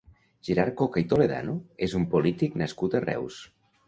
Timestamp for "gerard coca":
0.47-1.03